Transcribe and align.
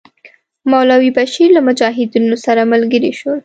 مولوی 0.71 1.09
بشیر 1.17 1.49
له 1.55 1.61
مجاهدینو 1.67 2.35
سره 2.45 2.61
ملګري 2.71 3.11
شول. 3.19 3.37